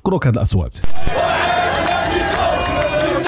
[0.00, 0.76] تفكروك هاد الأصوات.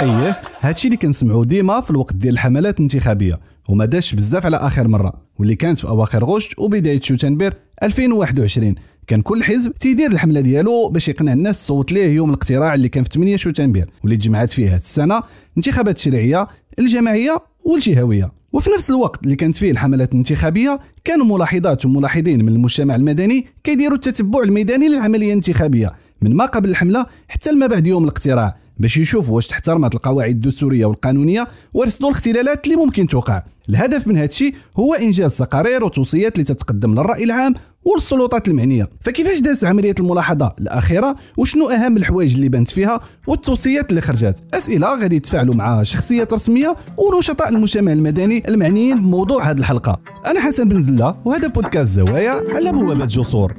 [0.02, 4.88] اييه هادشي اللي كنسمعو ديما في الوقت ديال الحملات الانتخابية وما داش بزاف على آخر
[4.88, 8.74] مرة واللي كانت في أواخر غشت وبداية شوتنبر 2021
[9.06, 13.04] كان كل حزب تيدير الحملة ديالو باش يقنع الناس تصوت ليه يوم الاقتراع اللي كان
[13.04, 15.22] في 8 شوتنبر واللي تجمعات فيه هاد السنة
[15.56, 18.32] انتخابات التشريعيه الجماعية والجهوية.
[18.52, 23.94] وفي نفس الوقت اللي كانت فيه الحملات الانتخابية كانوا ملاحظات وملاحظين من المجتمع المدني كيديروا
[23.94, 25.92] التتبع الميداني للعملية الانتخابية.
[26.22, 30.86] من ما قبل الحملة حتى ما بعد يوم الاقتراع باش يشوفوا واش تحترمت القواعد الدستورية
[30.86, 33.42] والقانونية ورصدوا الاختلالات اللي ممكن توقع.
[33.68, 37.54] الهدف من هذا الشيء هو إنجاز تقارير وتوصيات اللي تتقدم للرأي العام
[37.84, 44.00] والسلطات المعنيه فكيفاش دازت عملية الملاحظة الأخيرة؟ وشنو أهم الحوايج اللي بانت فيها؟ والتوصيات اللي
[44.00, 44.42] خرجت.
[44.54, 50.00] أسئلة غادي يتفاعلوا مع شخصيات رسمية ونشطاء المجتمع المدني المعنيين بموضوع هذه الحلقة.
[50.26, 53.54] أنا حسن بن زلة وهذا بودكاست زوايا على بوابه جسور.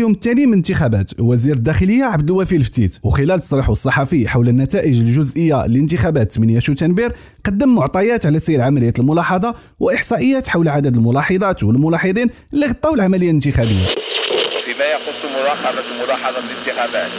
[0.00, 2.98] اليوم الثاني من انتخابات وزير الداخلية عبد الوفي الفتيت.
[3.02, 7.12] وخلال تصريحه الصحفي حول النتائج الجزئية لانتخابات 8 شتنبر
[7.44, 13.84] قدم معطيات على سير عملية الملاحظة وإحصائيات حول عدد الملاحظات والملاحظين اللي غطوا العملية الانتخابية.
[14.64, 17.10] فيما يخص مراقبه ملاحظة الانتخابات.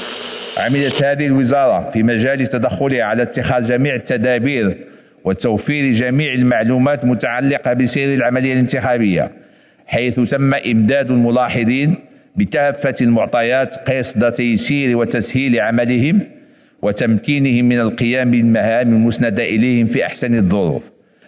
[0.58, 4.88] عملت هذه الوزارة في مجال تدخلها على اتخاذ جميع التدابير
[5.26, 9.32] وتوفير جميع المعلومات المتعلقه بسير العملية الانتخابية
[9.88, 16.20] حيث تم إمداد الملاحظين بكافة المعطيات قصد تيسير وتسهيل عملهم
[16.82, 20.84] وتمكينهم من القيام بالمهام المسندة إليهم في أحسن الظروف.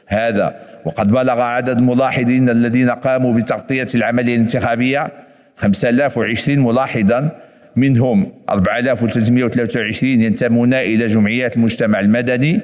[0.07, 5.11] هذا وقد بلغ عدد الملاحظين الذين قاموا بتغطية العملية الانتخابية
[5.57, 7.29] 5020 ملاحظا
[7.75, 12.59] منهم 4323 ينتمون إلى جمعيات المجتمع المدني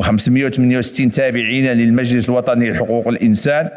[0.00, 3.68] و568 تابعين للمجلس الوطني لحقوق الإنسان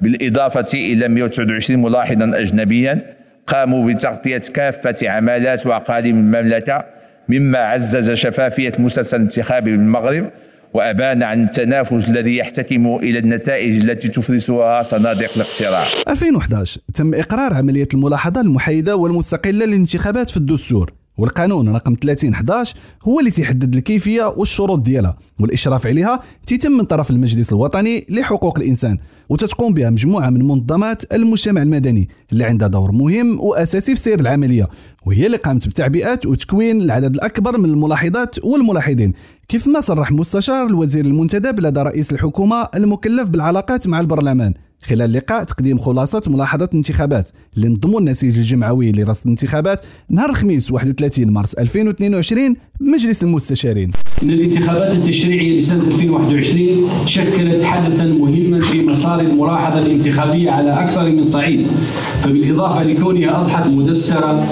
[0.00, 3.16] بالإضافة إلى 129 ملاحظا أجنبيا.
[3.46, 6.84] قاموا بتغطية كافة عمالات وأقاليم المملكة
[7.28, 10.30] مما عزز شفافية المسلسل الانتخابي بالمغرب
[10.74, 15.86] وأبان عن التنافس الذي يحتكم إلى النتائج التي تفرزها صناديق الاقتراع.
[16.08, 20.92] 2011 تم إقرار عملية الملاحظة المحايدة والمستقلة للانتخابات في الدستور.
[21.18, 27.52] والقانون رقم 3011 هو اللي تيحدد الكيفية والشروط ديالها والإشراف عليها تيتم من طرف المجلس
[27.52, 28.98] الوطني لحقوق الإنسان.
[29.28, 34.68] وتتقوم بها مجموعة من منظمات المجتمع المدني اللي عندها دور مهم وأساسي في سير العملية
[35.06, 39.12] وهي اللي قامت بتعبئه وتكوين العدد الأكبر من الملاحظات والملاحظين.
[39.48, 44.54] كيف ما صرح مستشار الوزير المنتدب لدى رئيس الحكومة المكلف بالعلاقات مع البرلمان
[44.86, 47.28] خلال لقاء تقديم خلاصة ملاحظة الانتخابات.
[47.56, 49.80] اللي نظموا النسيج الجمعوي لرصد الانتخابات
[50.10, 53.90] نهار الخميس 31 مارس 2022 بمجلس المستشارين.
[54.22, 61.22] إن الانتخابات التشريعية لسنة 2021 شكلت حدثا مهما في مسار الملاحظة الانتخابية على أكثر من
[61.22, 61.66] صعيد.
[62.22, 64.46] فبالإضافة لكونها أضحت مدسرة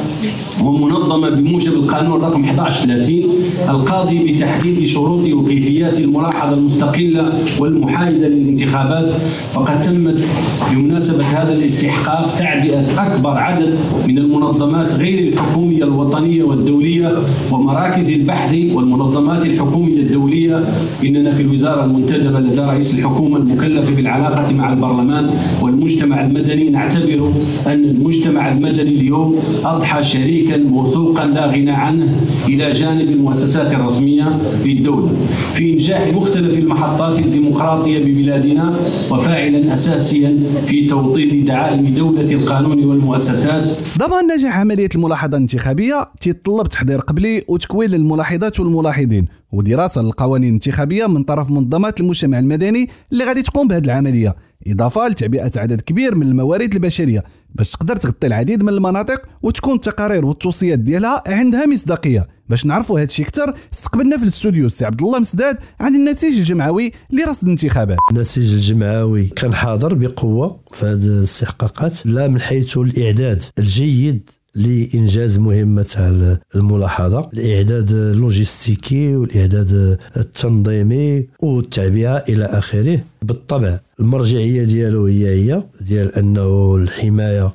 [0.63, 3.25] ومنظمة بموجب القانون رقم 1130
[3.69, 9.11] القاضي بتحديد شروط وكيفيات الملاحظة المستقلة والمحايدة للانتخابات
[9.53, 10.24] فقد تمت
[10.71, 13.75] بمناسبة هذا الاستحقاق تعبئة أكبر عدد
[14.09, 17.19] من المنظمات غير الحكومية الوطنية والدولية
[17.53, 20.65] ومراكز البحث والمنظمات الحكومية الدولية.
[21.05, 25.31] إننا في الوزارة المنتدبة لدى رئيس الحكومة المكلف بالعلاقة مع البرلمان
[25.63, 27.33] والمجتمع المدني نعتبر
[27.67, 32.09] أن المجتمع المدني اليوم أضحى شريكا موثوقا لا غنى عنه
[32.49, 35.09] إلى جانب المؤسسات الرسمية للدولة.
[35.55, 38.75] في إنجاح مختلف المحطات الديمقراطية ببلادنا
[39.11, 39.75] وفاعلا
[40.15, 43.99] أساسيا في توطيد دعائم دولة القانون والمؤسسات.
[43.99, 51.23] ضمان نجاح عملية الملاحظة الانتخابية تيطلب تحضير قبلي وتكوين للملاحظات والملاحظين ودراسة للقوانين الانتخابية من
[51.23, 54.35] طرف منظمات المجتمع المدني اللي غادي تقوم بهذه العملية
[54.67, 57.25] إضافة لتعبئة عدد كبير من الموارد البشرية
[57.55, 62.27] باش تقدر تغطي العديد من المناطق وتكون التقارير والتوصيات ديالها عندها مصداقية.
[62.49, 67.45] باش نعرفوا هادشي أكثر استقبلنا في الاستوديو السي عبد الله مسداد عن النسيج الجمعوي لرصد
[67.45, 67.99] الانتخابات.
[68.13, 76.37] النسيج الجمعوي كان حاضر بقوة في هذه الاستحقاقات لا من حيث الإعداد الجيد لإنجاز مهمة
[76.55, 83.01] الملاحظة الإعداد اللوجستيكي والإعداد التنظيمي والتعبئة إلى آخره.
[83.23, 87.53] بالطبع المرجعية ديالو هي هي ديال أنه الحماية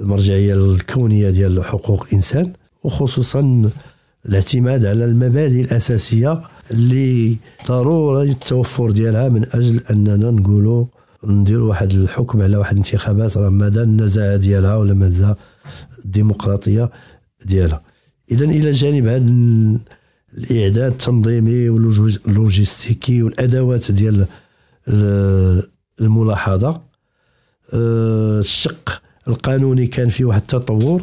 [0.00, 2.52] المرجعية الكونية ديال حقوق الانسان
[2.84, 3.70] وخصوصا
[4.28, 7.36] الاعتماد على المبادئ الأساسية اللي
[7.68, 10.86] ضروره التوفر ديالها من أجل أننا نقولوا
[11.24, 15.34] نديروا واحد الحكم على واحد الانتخابات راه مدى النزاهه ديالها ولا مدى
[16.04, 16.90] الديمقراطية
[17.44, 17.82] ديالها.
[18.30, 19.26] اذا إلى جانب هذا
[20.38, 24.26] الإعداد التنظيمي واللوجيستيكي والأدوات ديال
[26.00, 26.82] الملاحظة.
[27.74, 31.02] آه، الشق القانوني كان فيه واحد التطور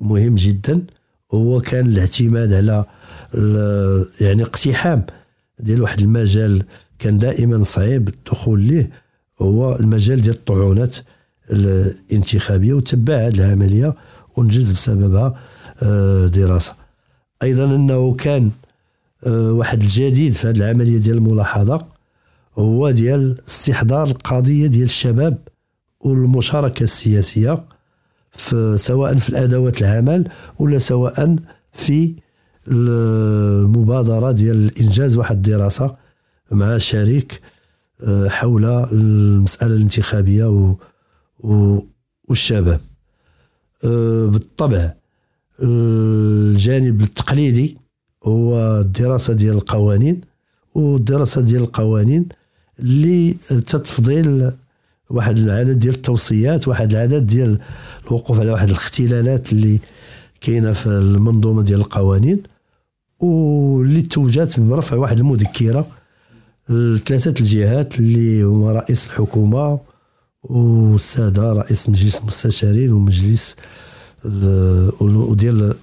[0.00, 0.82] مهم جدا.
[1.32, 2.84] هو كان الاعتماد على
[4.20, 5.06] يعني اقتحام
[5.60, 6.62] ديال واحد المجال
[6.98, 8.90] كان دائما صعيب الدخول ليه
[9.42, 10.96] هو المجال ديال الطعونات
[11.50, 13.94] الانتخابية وتبع هذه العملية
[14.36, 15.38] ونجز بسببها
[15.82, 16.74] آه، دراسة.
[17.42, 18.50] أيضا أنه كان
[19.26, 21.86] آه، واحد الجديد في هذه العملية ديال الملاحظة
[22.58, 25.38] هو ديال استحضار القضية ديال الشباب
[26.00, 27.64] والمشاركة السياسية.
[28.38, 31.36] في سواء في الأدوات العمل ولا سواء
[31.72, 32.14] في
[32.68, 35.96] المبادرة ديال انجاز واحد الدراسة
[36.52, 37.40] مع شريك
[38.02, 40.76] آه، حول المسألة الانتخابية
[42.28, 42.80] والشباب.
[43.84, 44.92] آه، بالطبع
[45.62, 47.78] الجانب التقليدي
[48.24, 50.20] هو الدراسة ديال القوانين
[50.74, 52.28] والدراسة ديال القوانين
[52.78, 54.52] اللي تتفضيل
[55.10, 57.58] واحد العدد ديال التوصيات واحد العدد ديال
[58.06, 59.78] الوقوف على واحد الاختلالات اللي
[60.40, 62.42] كاينة في المنظومة ديال القوانين
[63.20, 65.86] واللي توجات برفع واحد المذكرة
[66.68, 69.80] لثلاثة الجهات اللي هما رئيس الحكومة
[70.42, 73.56] والسادة رئيس مجلس المستشارين ومجلس
[75.00, 75.74] وديال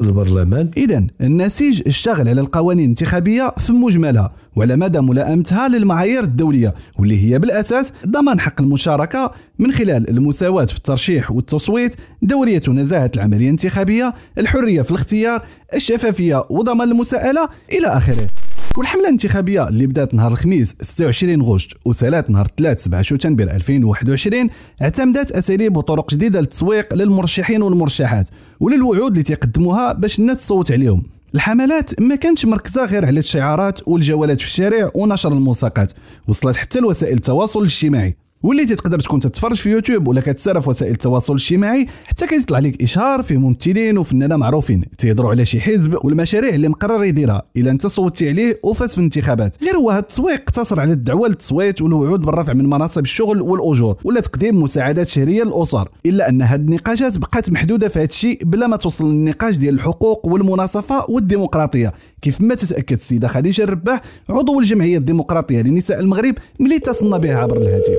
[0.00, 0.70] البرلمان.
[0.76, 7.38] اذا النسيج اشتغل على القوانين الانتخابية في مجملها وعلى مدى ملائمتها للمعايير الدولية واللي هي
[7.38, 14.82] بالأساس ضمان حق المشاركة من خلال المساواة في الترشيح والتصويت دورية ونزاهه العملية الانتخابية الحرية
[14.82, 18.26] في الاختيار الشفافية وضمان المساءلة إلى آخره.
[18.76, 24.48] والحملة الانتخابية اللي بدأت نهار الخميس 26 غشت وسالات نهار 3 7 شتنبر 2021
[24.82, 28.28] اعتمدت أساليب وطرق جديدة للتسويق للمرشحين والمرشحات
[28.60, 31.02] وللوعود اللي تيقدموها باش الناس تصوت عليهم.
[31.34, 35.92] الحملات ما كانتش مركزة غير على الشعارات والجولات في الشارع ونشر الملصقات
[36.28, 38.16] وصلت حتى لوسائل التواصل الاجتماعي.
[38.42, 42.82] واللي تقدر تكون تتفرج في يوتيوب ولا كتسارى في وسائل التواصل الاجتماعي حتى كيطلع لك
[42.82, 44.84] إشهار فيه ممثلين وفنانة معروفين.
[44.98, 47.42] تيهضروا على شي حزب والمشاريع اللي مقرر يديرها.
[47.56, 49.56] إلا أنت صوتي عليه وفاز في الانتخابات.
[49.62, 54.20] غير هو هذا التسويق اقتصر على الدعوة للتصويت والوعود بالرفع من مناصب الشغل والأجور ولا
[54.20, 55.88] تقديم مساعدات شهرية للأسر.
[56.06, 60.26] إلا أن هذه النقاشات بقات محدودة في هذا الشيء بلا ما توصل للنقاش ديال الحقوق
[60.26, 61.92] والمناصفة والديمقراطية.
[62.22, 67.56] كيف ما تتأكد السيدة خديجة الرباح عضو الجمعية الديمقراطية لنساء المغرب ملي اتصلنا بها عبر
[67.56, 67.98] الهاتف.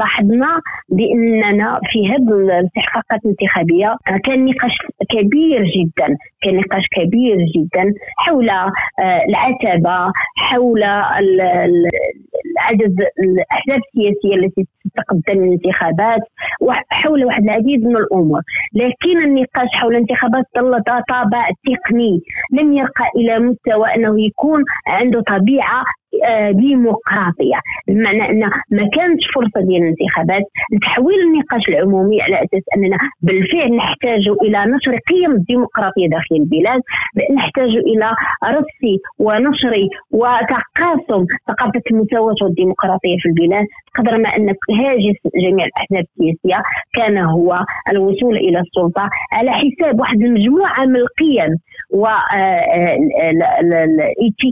[0.00, 2.28] لاحظنا بأننا في هذه
[2.60, 4.76] الاستحقاقات الانتخابية كان نقاش
[5.08, 8.70] كبير جدا كان نقاش كبير جدا حول آه،
[9.28, 10.82] العتبة حول
[12.58, 12.94] عدد
[13.24, 16.20] الأحزاب السياسية التي تتقدم الانتخابات
[16.60, 18.40] وحول واحد العديد من الأمور.
[18.74, 22.20] لكن النقاش حول الانتخابات ظل طابع تقني
[22.52, 25.84] لم يرقى إلى مستوى أنه يكون عنده طبيعة
[26.50, 27.58] ديمقراطية.
[27.88, 28.40] بمعنى أن
[28.70, 30.42] ما كانتش فرصة ديال الانتخابات
[30.72, 36.80] لتحويل النقاش العمومي على أساس أننا بالفعل نحتاج إلى نشر قيم الديمقراطية داخل البلاد
[37.36, 38.14] نحتاج إلى
[38.44, 43.66] رص ونشر وتقاسم ثقافة المساواه والديمقراطيه في البلاد
[43.98, 44.48] قدر ما أن
[44.80, 46.62] هاجس جميع الأحزاب السياسية.
[46.94, 51.56] كان هو الوصول إلى السلطة على حساب واحد المجموعة من القيم
[51.90, 52.34] والايتيك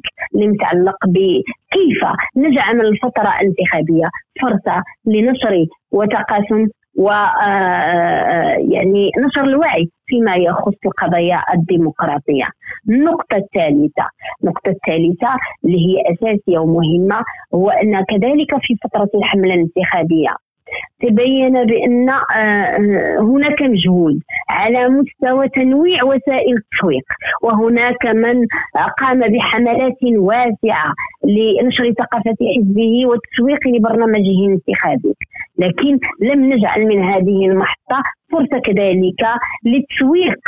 [0.07, 0.97] آه، اللي متعلق
[1.49, 2.01] بكيف
[2.37, 4.05] نجعل الفترة الانتخابية
[4.41, 6.67] فرصة لنشر وتقاسم
[6.99, 12.47] و آه، يعني نشر الوعي فيما يخص القضايا الديمقراطية.
[12.89, 14.07] النقطة الثالثة،
[14.43, 17.23] النقطة الثالثة اللي هي اساسيه ومهمه
[17.55, 20.35] هو أن كذلك في فترة الحملة الانتخابية
[21.01, 22.77] تبين بأن آه،
[23.21, 24.21] هناك مجهود
[24.51, 27.05] على مستوى تنويع وسائل التسويق
[27.43, 28.47] وهناك من
[29.01, 30.93] قام بحملات واسعة
[31.25, 35.15] لنشر ثقافة حزبه والتسويق لبرنامجه الانتخابي.
[35.59, 39.23] لكن لم نجعل من هذه المحطة فرصة كذلك
[39.65, 40.39] للتسويق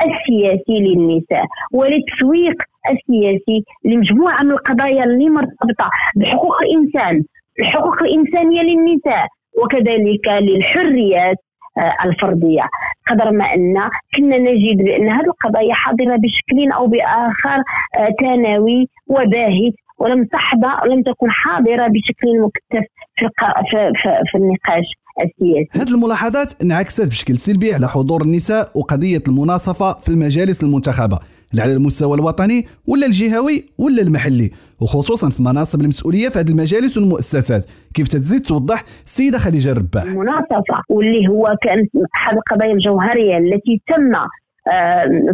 [0.00, 7.24] السياسي للنساء وللتسويق السياسي لمجموعة من القضايا اللي مرتبطة بحقوق الإنسان
[7.60, 9.26] الحقوق الإنسانية للنساء.
[9.62, 11.36] وكذلك للحريات
[11.78, 12.62] آه، الفردية.
[13.10, 13.74] قدر ما أن
[14.16, 17.62] كنا نجد بأن هذه القضايا حاضرة بشكل أو بآخر
[17.98, 23.28] آه، ثانوي وباهت ولم تحظى ولم تكن حاضرة بشكل مكثف في,
[23.70, 24.84] في, في, في النقاش
[25.24, 25.82] السياسي.
[25.82, 31.16] هذه الملاحظات انعكست بشكل سلبي على حضور النساء وقضية المناصفة في المجالس المنتخبة.
[31.16, 36.98] لا على المستوى الوطني ولا الجهوي ولا المحلي وخصوصا في مناصب المسؤولية في هذه المجالس
[36.98, 37.64] والمؤسسات.
[37.94, 44.12] كيف تزيد توضح السيده خديجة الرباح؟ المناصفه واللي هو كانت احد القضايا الجوهريه التي تم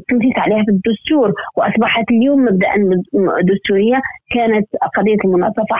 [0.09, 2.69] تنصيص عليها في الدستور وأصبحت اليوم مبدا
[3.43, 4.67] دستورية كانت
[4.97, 5.77] قضية المناصفة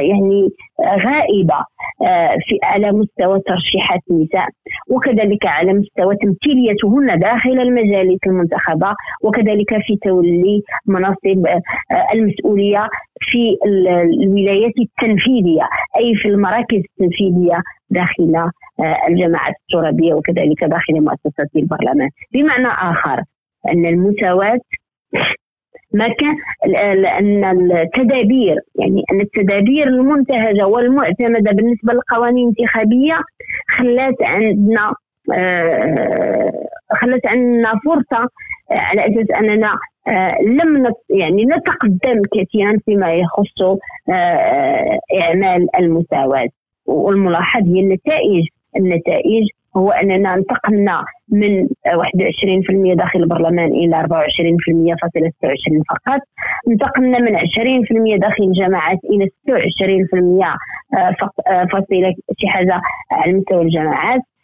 [0.00, 0.48] يعني
[0.80, 1.64] غائبة
[2.02, 4.48] آه، في على مستوى ترشيحات النساء.
[4.90, 11.62] وكذلك على مستوى تمثيليتهن داخل المجالس المنتخبة وكذلك في تولي مناصب آه،
[12.14, 12.88] المسؤولية
[13.20, 13.56] في
[14.22, 15.62] الولايات التنفيذية
[15.96, 18.34] أي في المراكز التنفيذية داخل
[18.80, 22.10] آه، الجماعات الترابية وكذلك داخل مؤسسات البرلمان.
[22.32, 23.22] بمعنى آخر
[23.72, 24.60] أن المساواة
[25.92, 26.36] ما كان
[26.94, 33.20] لأن التدابير يعني أن التدابير المنتهجة والمعتمدة بالنسبة للقوانين الانتخابية
[33.78, 34.94] خلات عندنا
[35.34, 36.66] آه،
[37.00, 38.28] خلت عندنا فرصة
[38.70, 39.78] على أساس أننا
[40.42, 43.78] لم يعني نتقدم كثيرا فيما يخص
[45.20, 46.48] إعمال المساواة.
[46.86, 48.46] والملاحظ هي النتائج.
[48.76, 49.46] النتائج
[49.76, 56.20] هو أننا انتقلنا من 21% داخل البرلمان إلى 24% فاصلة 26 فقط.
[56.68, 60.44] انتقلنا من 20% داخل الجماعات إلى 26%
[60.94, 61.16] آه،
[61.48, 62.80] آه، فاصلة شي حاجة
[63.12, 64.35] على مستوى الجماعات آه،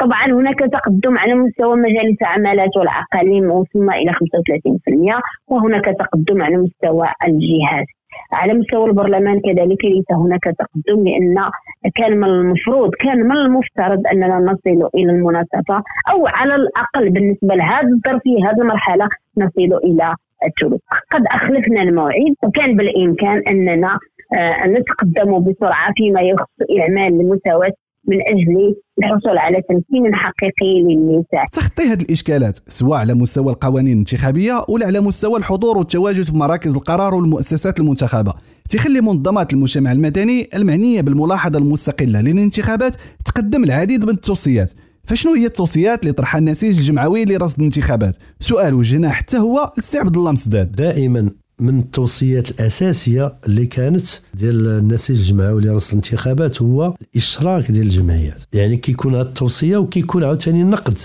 [0.00, 7.08] طبعا هناك تقدم على مستوى مجالس العمالات والعقاليم وصلنا إلى 35% وهناك تقدم على مستوى
[7.24, 7.86] الجهات
[8.32, 11.50] على مستوى البرلمان كذلك ليس هناك تقدم لأن
[11.94, 17.88] كان من المفروض كان من المفترض أننا نصل إلى المناصفة أو على الأقل بالنسبة لهذا
[17.88, 20.14] الظرف في هذه المرحلة نصل إلى
[20.46, 23.98] الثلث قد أخلفنا الموعد وكان بالإمكان أننا
[24.34, 26.48] آه، نتقدم بسرعة فيما يخص
[26.80, 27.72] إعمال المساواة
[28.08, 31.46] من أجل الحصول على تمكين حقيقي للنساء.
[31.52, 36.76] تخطي هذه الإشكالات سواء على مستوى القوانين الانتخابية ولا على مستوى الحضور والتواجد في مراكز
[36.76, 38.34] القرار والمؤسسات المنتخبة.
[38.70, 44.72] تخلي منظمات المجتمع المدني المعنيه بالملاحظة المستقلة للانتخابات تقدم العديد من التوصيات.
[45.04, 50.16] فشنو هي التوصيات اللي طرحها النسيج الجمعوي لرصد الانتخابات؟ سؤال وجهناه حتى هو السي عبد
[50.16, 50.72] الله مسداد.
[50.72, 51.30] دائما
[51.60, 58.42] من التوصيات الأساسية اللي كانت ديال النسيج الجمعوي لرأس الانتخابات هو الاشراك ديال الجمعيات.
[58.52, 60.98] يعني كيكون هذه التوصية وكيكون عاوتاني النقد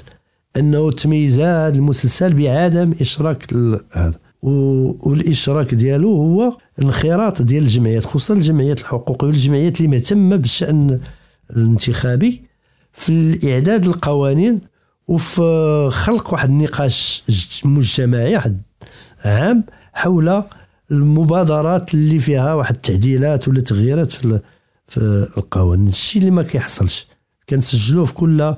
[0.57, 3.53] أنه تميز هذا المسلسل بعدم اشراك
[3.91, 4.19] هذا.
[4.41, 11.00] والاشراك ديالو هو الانخراط ديال الجمعيات خصوصا الجمعيات الحقوقية والجمعيات اللي مهتمة بالشأن
[11.50, 12.43] الانتخابي
[12.93, 14.62] في الإعداد القوانين
[15.07, 17.24] وفي خلق واحد النقاش
[17.65, 18.41] مجتمعي
[19.25, 19.63] عام
[19.95, 20.43] حول
[20.91, 24.39] المبادرات اللي فيها واحد التعديلات ولا تغييرات في
[24.87, 25.87] في القوانين.
[25.87, 27.07] الشيء اللي ما كيحصلش.
[27.49, 28.55] كنسجلوه في كل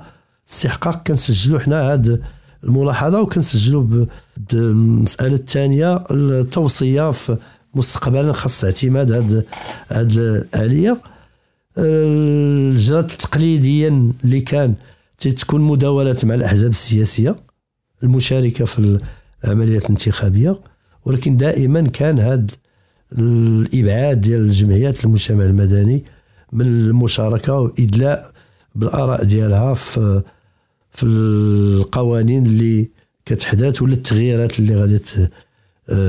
[0.50, 2.22] استحقاق كنسجلوه حنا هاد
[2.64, 4.06] الملاحظة وكنسجلوا
[4.52, 7.38] بالمساله الثانية التوصية في
[7.76, 9.46] مستقبلا خاص اعتماد هاد
[9.90, 11.02] هاد الآلية.
[11.78, 14.74] الجرات تقليديا اللي كان
[15.18, 17.36] تكون مداولات مع الأحزاب السياسية
[18.04, 19.00] المشاركة في
[19.44, 20.60] العمليات الانتخابية.
[21.08, 22.48] ولكن دائما كان هذا
[23.20, 26.06] الإبعاد ديال الجمعيات المجتمع المدني
[26.54, 28.32] من المشاركة وإدلاء
[28.76, 30.22] بالآراء ديالها في
[30.92, 32.90] في القوانين اللي
[33.26, 34.98] كتحدث ولا التغييرات اللي غادي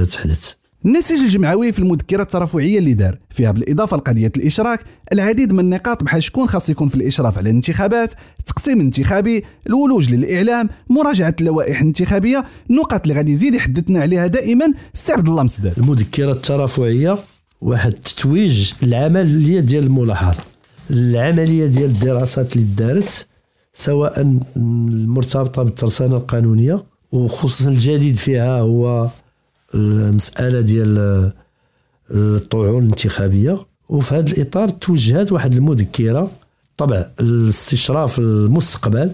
[0.05, 0.55] تحدث.
[0.85, 4.81] النسيج الجمعوي في المذكرة الترفعية اللي دار فيها بالإضافة لقضية الإشراك
[5.13, 10.69] العديد من النقاط بحال شكون خاص يكون في الإشراف على الانتخابات التقسيم الانتخابي الولوج للإعلام
[10.89, 16.33] مراجعة اللوائح الانتخابية النقط اللي غادي يزيد يحدثنا عليها دائما السي عبد الله مسداد المذكرة
[16.33, 17.19] الترفعية
[17.61, 20.41] واحد التتويج العملية ديال الملاحظة
[20.91, 23.27] العملية ديال الدراسات اللي دارت
[23.73, 29.09] سواء المرتبطه بالترسانة القانونية وخصوصا الجديد فيها هو
[29.75, 31.33] المسألة ديال
[32.11, 33.59] الطعون الانتخابية.
[33.89, 36.31] وفي هذا الإطار توجهت واحد المذكرة
[36.77, 39.11] طبعا الاستشراف المستقبل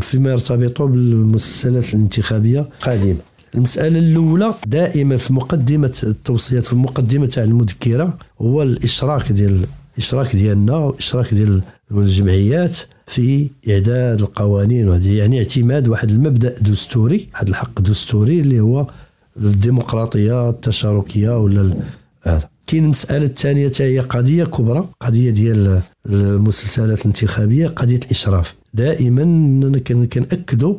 [0.00, 2.60] فيما يرتبط بالمسلسلات الانتخابية.
[2.60, 3.16] القادمه
[3.54, 9.64] المسألة الأولى دائما في مقدمة التوصيات في مقدمة تاع المذكرة هو الإشراك ديال
[9.98, 15.00] الإشراك ديالنا والإشراك ديال الجمعيات في إعداد القوانين.
[15.02, 18.86] يعني اعتماد واحد المبدأ دستوري واحد الحق دستوري اللي هو
[19.36, 21.74] الديمقراطية التشاركية ولا
[22.22, 28.54] هذا كاين المساله الثانية حتى هي قضية كبرى قضية ديال المسلسلات الانتخابية قضية الإشراف.
[28.74, 29.78] دائما
[30.12, 30.74] كنأكدوا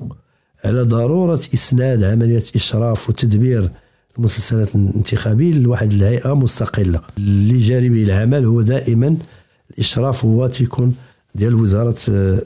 [0.66, 3.70] على ضرورة إسناد عملية إشراف وتدبير
[4.18, 7.02] المسلسلات الانتخابية لواحد الهيئة مستقلة.
[7.18, 9.18] اللي جاري به العمل هو دائما
[9.72, 10.96] الإشراف هو تيكون
[11.36, 11.98] ديال وزارة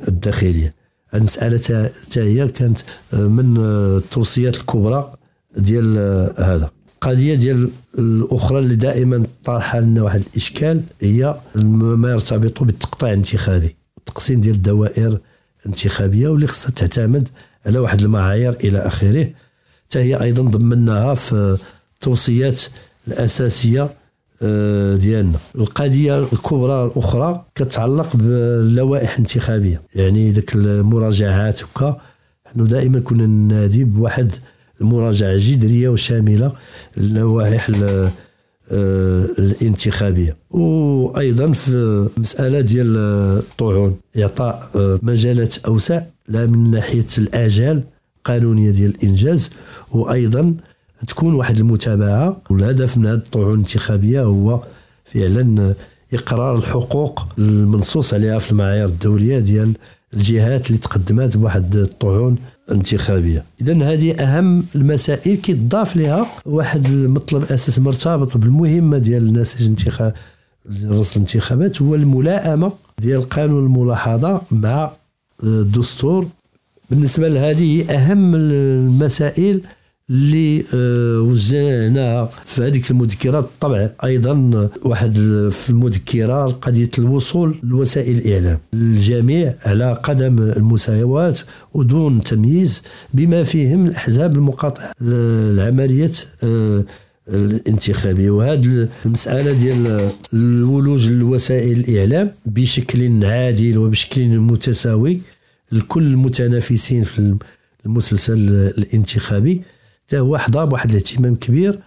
[0.08, 0.74] الداخلية.
[1.14, 2.80] المسألة حتى هي كانت
[3.14, 5.14] من التوصيات الكبرى
[5.58, 5.98] ديال
[6.38, 6.70] هذا.
[6.96, 7.70] القضية ديال
[8.00, 13.76] الأخرى اللي دائما طارحه لنا واحد الإشكال هي ما يرتبط بالتقطيع الانتخابي.
[13.98, 15.20] التقسيم ديال الدوائر
[15.62, 17.28] الانتخابية واللي خصها تعتمد
[17.66, 19.30] على واحد المعايير إلى آخره.
[19.88, 21.58] حتى هي أيضا ضمناها في
[21.94, 22.62] التوصيات
[23.08, 23.90] الأساسية
[24.42, 25.38] آه، ديالنا.
[25.56, 29.82] القضية الكبرى الأخرى كتعلق باللوائح الانتخابية.
[29.96, 32.02] يعني ذاك المراجعات وكا
[32.48, 34.32] نحن دائما كنا ننادي بواحد
[34.82, 36.51] المراجعة جذريه وشامله
[36.98, 37.70] للوائح
[38.72, 40.38] آه، الانتخابية.
[40.51, 47.84] وأيضا في مسألة ديال الطعون إعطاء آه، مجالات أوسع لا من ناحية الآجال
[48.17, 49.50] القانونيه ديال الإنجاز
[49.91, 50.55] وأيضا
[51.08, 52.41] تكون واحد المتابعة.
[52.50, 54.63] والهدف من هذه الطعون الانتخابية هو
[55.05, 55.75] فعلا
[56.13, 59.74] إقرار الحقوق المنصوص عليها في المعايير الدولية ديال
[60.16, 62.38] الجهات اللي تقدمت بواحد الطعون
[62.72, 63.44] انتخابية.
[63.62, 70.14] اذا هذه أهم المسائل كيتضاف لها واحد المطلب أساس مرتبط بالمهمة ديال النسيج الانتخاب
[70.86, 74.92] رسم الانتخابات هو الملائمة ديال قانون الملاحظة مع
[75.44, 76.28] الدستور.
[76.90, 79.62] بالنسبة لهذه أهم المسائل
[80.10, 85.14] اللي آه، وزعناها في هذيك المذكره بالطبع أيضا واحد
[85.52, 88.60] في المذكرة قضية الوصول لوسائل الإعلام.
[88.74, 91.36] الجميع على قدم المساواة
[91.74, 92.84] ودون تمييز
[93.14, 96.86] بما فيهم الأحزاب المقاطعة العمليات آه،
[97.30, 98.30] الانتخابية.
[98.30, 105.20] وهذه المسألة ديال الولوج لوسائل الإعلام بشكل عادل وبشكل متساوي
[105.72, 107.38] لكل المتنافسين في
[107.86, 109.62] المسلسل الانتخابي.
[110.06, 111.80] حتى هو حظى بواحد الاهتمام كبير.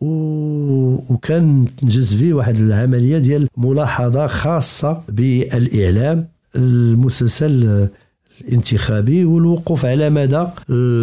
[0.00, 7.88] وكان تنجز فيه واحد العملية ديال ملاحظة خاصة بالإعلام المسلسل
[8.40, 10.46] الانتخابي والوقوف على مدى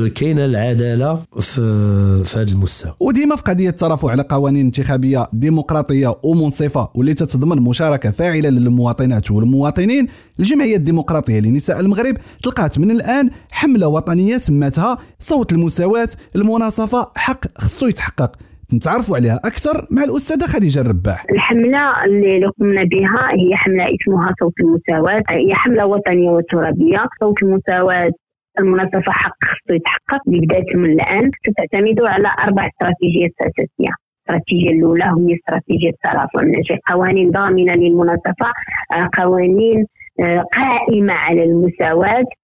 [0.09, 2.93] كاينة العدالة في في هذا المستوى.
[2.99, 10.07] وديما في قضية الترافع على قوانين انتخابية ديمقراطية ومنصفة واللي تتضمن مشاركة فاعلة للمواطنات والمواطنين
[10.39, 17.87] الجمعية الديمقراطية لنساء المغرب تلقات من الآن حملة وطنية سماتها صوت المساواة المناصفة حق خصو
[17.87, 18.31] يتحقق.
[18.75, 21.25] نتعرفوا عليها أكثر مع الأستاذة خديجة الرباح.
[21.31, 25.23] الحملة اللي قمنا بها هي حملة اسمها صوت المساواة.
[25.29, 27.05] هي حملة وطنية وترابية.
[27.19, 28.11] صوت المساواة
[28.59, 31.31] المنظفة حق خصو يتحقق ببداية من الآن.
[31.47, 33.93] ستعتمد على أربع استراتيجيات أساسية.
[34.29, 38.49] الاستراتيجية الأولى هي استراتيجية الترافع أجل قوانين ضامنة للمنظفة
[38.95, 39.85] آه، قوانين
[40.19, 42.19] آه، قائمة على المساواة.
[42.19, 42.42] آه،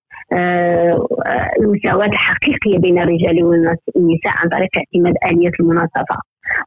[1.60, 6.18] المساواة الحقيقية بين الرجال والنساء عن طريق اعتماد آلية المناصفة.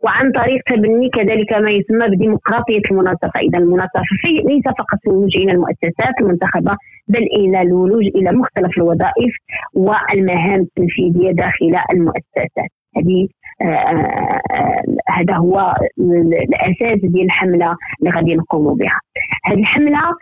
[0.03, 3.41] وعن طريق تبني كذلك ما يسمى بديمقراطية المناصفة.
[3.41, 6.77] إذا المناصفة ليس فقط الولوج إلى المؤسسات المنتخبة
[7.09, 9.37] بل إلى الولوج إلى مختلف الوظائف
[9.75, 12.71] والمهام التنفيذية داخل المؤسسات.
[12.97, 13.29] هذه
[13.63, 19.01] آه، آه، هذا هو الأساس ديال الحملة اللي غادي نقوموا بها.
[19.45, 20.15] هذه الحملة آه،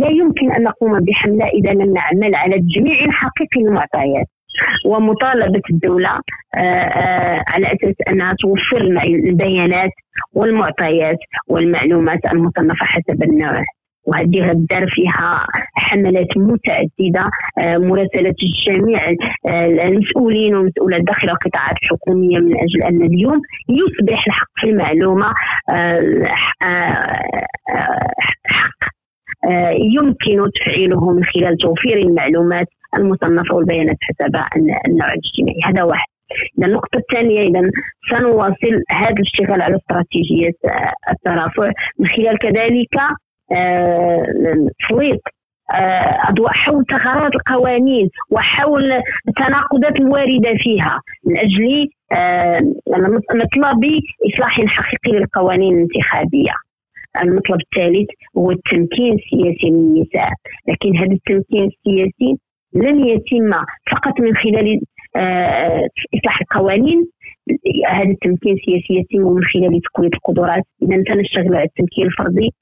[0.00, 4.26] لا يمكن أن نقوم بحملة إذا لم نعمل على تجميع حقيقي المعطيات.
[4.84, 6.10] ومطالبة الدولة
[6.56, 8.80] آه، آه، على أساس أنها توفر
[9.26, 9.90] البيانات
[10.32, 13.62] والمعطيات والمعلومات المصنفة حسب النوع.
[14.06, 18.34] وهذه غدار فيها حملات متعددة مراسلة
[18.66, 19.14] جميع
[19.84, 25.32] المسؤولين والمسؤولات داخل القطاعات الحكومية من أجل أن اليوم يصبح الحق في المعلومة
[26.26, 27.28] حق آه،
[29.96, 32.66] يمكن تفعيله من خلال توفير المعلومات
[32.98, 35.60] المصنفة والبيانات حسب النوع الاجتماعي.
[35.64, 36.06] هذا واحد.
[36.64, 37.70] النقطة الثانية إذا
[38.10, 41.72] سنواصل هذا الاشتغال على استراتيجية آه، الترافع.
[41.98, 42.96] من خلال كذلك
[44.78, 45.20] تسليط
[45.72, 48.92] آه، أضواء حول ثغرات القوانين وحول
[49.28, 51.88] التناقضات الواردة فيها من أجل
[53.34, 54.00] مطلب
[54.32, 56.52] إصلاح حقيقي للقوانين الانتخابية.
[57.22, 60.32] المطلب الثالث هو التمكين السياسي للنساء
[60.68, 62.36] لكن هذا التمكين السياسي
[62.72, 63.52] لن يتم
[63.90, 64.80] فقط من خلال
[65.16, 67.06] آه، إصلاح القوانين.
[67.88, 70.64] هذا التمكين السياسي يتم من خلال تقويه القدرات.
[70.82, 72.54] اذا سنشتغل على التمكين الفردي.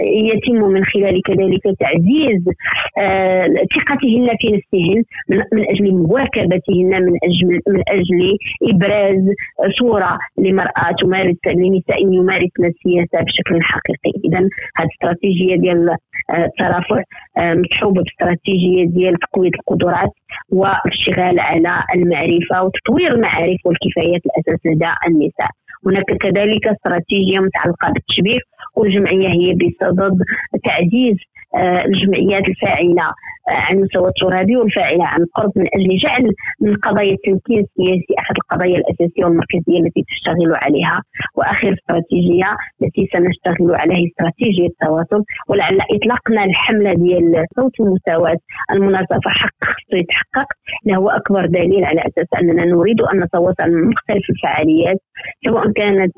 [0.00, 2.44] يتم من خلال كذلك تعزيز
[2.98, 5.04] آه، ثقتهن في نفسهن
[5.52, 9.34] من أجل مواكبتهن من أجل من أجل إبراز
[9.78, 14.20] صورة لمرأة تمارس لنساء يمارسن السياسة بشكل حقيقي.
[14.24, 14.38] اذا
[14.76, 15.88] هذه الاستراتيجيه ديال
[16.30, 17.02] آه، الترافع
[17.38, 20.10] مصحوبه باستراتيجيه ديال تقوية القدرات
[20.52, 25.50] والاشتغال على المعرفة وتطوير المعارف والكفايات الأساس لدى النساء.
[25.86, 28.38] هناك كذلك استراتيجية متعلقة بالتشبيه
[28.76, 30.22] والجمعية هي بصدد
[30.64, 31.16] تعزيز
[31.56, 33.02] الجمعيات الفاعلة
[33.48, 38.34] آه، عن المستوى الترابي والفاعلة عن قرب من أجل جعل من قضايا التمكين السياسي أحد
[38.36, 41.02] القضايا الأساسية والمركزية التي تشتغل عليها.
[41.34, 45.24] وآخر استراتيجية التي سنشتغل عليها استراتيجية التواصل.
[45.48, 48.36] ولعل إطلاقنا الحملة ديال صوت المساواه
[48.72, 50.46] المناصفه حق خصو يتحقق
[50.96, 54.96] هو أكبر دليل على أساس أننا نريد أن نتواصل مع مختلف الفعاليات
[55.44, 56.12] سواء كانت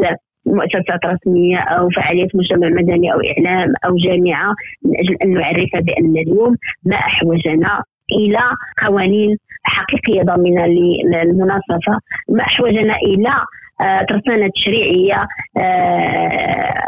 [0.46, 6.16] مؤسسات رسمية أو فعاليات مجتمع مدني أو إعلام أو جامعة من أجل أن نعرف بأن
[6.16, 8.40] اليوم ما أحوجنا إلى
[8.82, 12.00] قوانين حقيقية ضامنة للمناصفة.
[12.28, 13.32] ما أحوجنا إلى
[13.80, 16.84] آه، ترسانه تشريعية آه،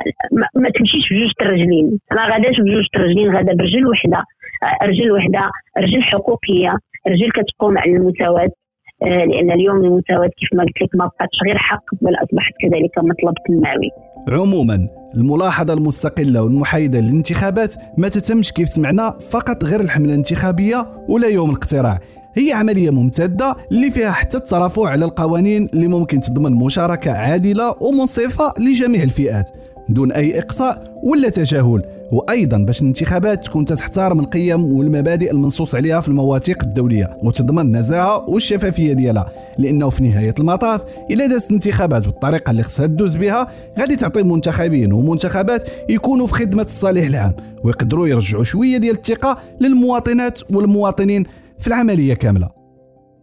[0.55, 4.23] ما تمشيش بجوج الرجلين ما غاداش بجوج الرجلين غادا برجل وحدة
[4.63, 8.43] آه، رجل وحدة رجل حقوقية رجل كتقوم على المساواة.
[8.43, 8.62] آه،
[9.07, 13.35] لأن اليوم المساواه كيف ما قلت لك ما بقاتش غير حق بل أصبحت كذلك مطلب
[13.47, 13.91] تنموي
[14.29, 21.51] عموما الملاحظة المستقلة والمحايدة للانتخابات ما تتمش كيف سمعنا فقط غير الحملة الانتخابية ولا يوم
[21.51, 21.99] الاقتراع.
[22.35, 28.55] هي عملية ممتدة اللي فيها حتى الترافع على القوانين اللي ممكن تضمن مشاركة عادلة ومنصفة
[28.59, 29.51] لجميع الفئات
[29.89, 31.83] دون أي إقصاء ولا تجاهل.
[32.13, 38.93] وأيضا باش الانتخابات تكون تحترم القيم والمبادئ المنصوص عليها في المواثيق الدولية وتضمن النزاهة والشفافية
[38.93, 43.49] ديالها لأنه في نهاية المطاف إلا دازت الانتخابات بالطريقة اللي خصها تدوز بها
[43.79, 50.53] غادي تعطي منتخبين ومنتخبات يكونوا في خدمة الصالح العام ويقدروا يرجعوا شوية ديال الثقة للمواطنات
[50.53, 51.25] والمواطنين
[51.59, 52.51] في العملية كاملة.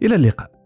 [0.03, 0.58] إلى اللقاء.